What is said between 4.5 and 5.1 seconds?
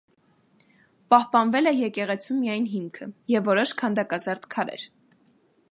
քարեր։